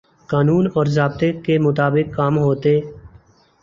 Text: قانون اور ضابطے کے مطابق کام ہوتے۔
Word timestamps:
قانون 0.29 0.65
اور 0.75 0.85
ضابطے 0.87 1.31
کے 1.45 1.57
مطابق 1.59 2.13
کام 2.15 2.37
ہوتے۔ 2.39 2.79